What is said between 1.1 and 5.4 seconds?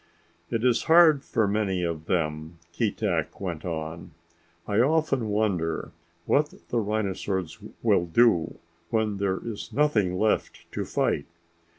for many of them," Keetack went on. "I often